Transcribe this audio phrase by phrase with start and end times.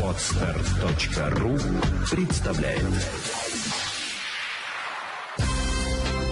[0.00, 1.58] Отстар.ру
[2.08, 2.84] представляет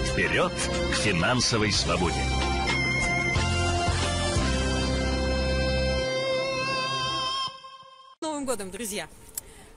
[0.06, 2.14] Вперед к финансовой свободе!
[8.21, 9.09] Новым годом, друзья!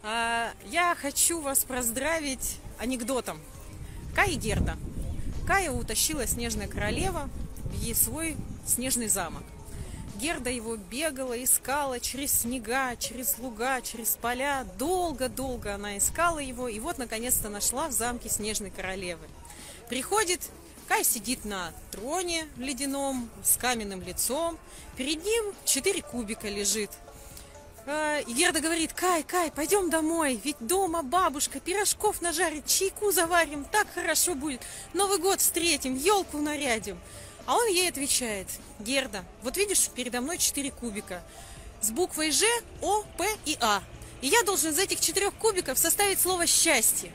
[0.04, 3.40] А, Я хочу вас поздравить анекдотом.
[4.14, 4.78] Кая Герда.
[5.48, 7.28] Кая утащила снежная королева
[7.72, 8.38] в свой
[8.68, 9.42] снежный замок.
[10.16, 14.66] Герда его бегала, искала через снега, через луга, через поля.
[14.78, 19.28] Долго-долго она искала его, и вот наконец-то нашла в замке снежной королевы.
[19.90, 20.42] Приходит,
[20.88, 24.58] Кай сидит на троне ледяном, с каменным лицом.
[24.96, 26.92] Перед ним четыре кубика лежит.
[27.88, 33.66] А, И Герда говорит, Кай, Кай, пойдем домой, ведь дома бабушка пирожков нажарит, чайку заварим,
[33.66, 34.62] так хорошо будет.
[34.94, 36.98] Новый год встретим, елку нарядим.
[37.46, 38.48] А он ей отвечает,
[38.80, 41.24] Герда, вот видишь, передо мной четыре кубика
[41.82, 42.44] с буквой Ж,
[42.82, 43.84] О, П и А.
[44.22, 47.12] И я должен из этих четырех кубиков составить слово «счастье».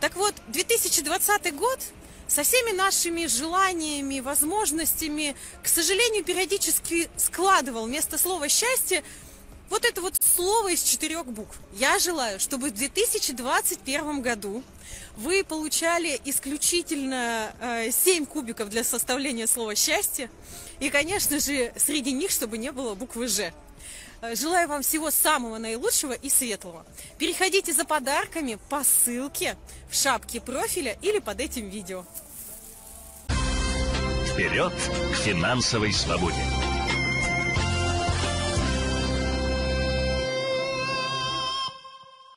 [0.00, 1.80] Так вот, 2020 год
[2.28, 9.02] со всеми нашими желаниями, возможностями, к сожалению, периодически складывал вместо слова «счастье»
[9.70, 11.56] вот это вот слово из четырех букв.
[11.74, 14.62] Я желаю, чтобы в 2021 году
[15.16, 20.30] вы получали исключительно э, 7 кубиков для составления слова «счастье».
[20.78, 23.52] И, конечно же, среди них, чтобы не было буквы «Ж».
[24.20, 26.84] Э, Желаю вам всего самого наилучшего и светлого.
[27.18, 29.56] Переходите за подарками по ссылке
[29.90, 32.04] в шапке профиля или под этим видео.
[34.32, 34.72] Вперед
[35.12, 36.65] к финансовой свободе!